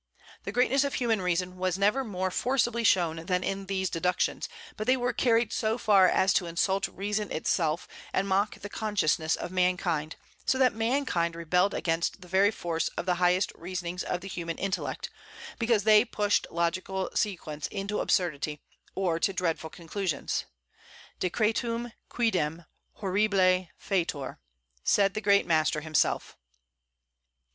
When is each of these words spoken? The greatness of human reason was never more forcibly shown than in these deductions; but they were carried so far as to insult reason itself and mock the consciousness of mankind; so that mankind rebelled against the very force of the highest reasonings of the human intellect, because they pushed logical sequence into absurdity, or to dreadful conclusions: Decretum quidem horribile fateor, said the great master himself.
The 0.45 0.51
greatness 0.51 0.83
of 0.83 0.95
human 0.95 1.21
reason 1.21 1.57
was 1.57 1.77
never 1.77 2.03
more 2.03 2.31
forcibly 2.31 2.83
shown 2.83 3.27
than 3.27 3.43
in 3.43 3.67
these 3.67 3.87
deductions; 3.87 4.49
but 4.75 4.87
they 4.87 4.97
were 4.97 5.13
carried 5.13 5.53
so 5.53 5.77
far 5.77 6.09
as 6.09 6.33
to 6.33 6.47
insult 6.47 6.87
reason 6.87 7.31
itself 7.31 7.87
and 8.11 8.27
mock 8.27 8.59
the 8.61 8.67
consciousness 8.67 9.35
of 9.35 9.51
mankind; 9.51 10.15
so 10.43 10.57
that 10.57 10.73
mankind 10.73 11.35
rebelled 11.35 11.75
against 11.75 12.19
the 12.21 12.27
very 12.27 12.49
force 12.49 12.87
of 12.97 13.05
the 13.05 13.13
highest 13.21 13.51
reasonings 13.53 14.01
of 14.03 14.21
the 14.21 14.27
human 14.27 14.57
intellect, 14.57 15.11
because 15.59 15.83
they 15.83 16.03
pushed 16.03 16.47
logical 16.49 17.11
sequence 17.13 17.67
into 17.67 17.99
absurdity, 17.99 18.59
or 18.95 19.19
to 19.19 19.31
dreadful 19.31 19.69
conclusions: 19.69 20.45
Decretum 21.19 21.91
quidem 22.09 22.65
horribile 23.01 23.67
fateor, 23.77 24.39
said 24.83 25.13
the 25.13 25.21
great 25.21 25.45
master 25.45 25.81
himself. 25.81 26.35